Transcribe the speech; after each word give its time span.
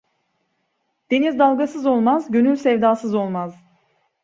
Deniz 1.11 1.39
dalgasız 1.39 1.85
olmaz, 1.85 2.31
gönül 2.31 2.55
sevdasız 2.55 3.15
olmaz. 3.15 3.55